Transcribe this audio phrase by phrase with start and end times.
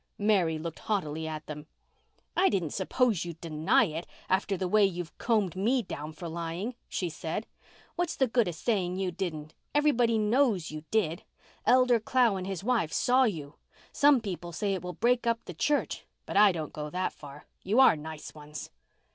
[0.17, 1.67] Mary looked haughtily at them.
[2.35, 6.73] "I didn't suppose you'd deny it, after the way you've combed me down for lying,"
[6.89, 7.45] she said.
[7.97, 9.53] "What's the good of saying you didn't?
[9.75, 11.21] Everybody knows you did.
[11.67, 13.57] Elder Clow and his wife saw you.
[13.91, 17.45] Some people say it will break up the church, but I don't go that far.
[17.61, 18.71] You are nice ones."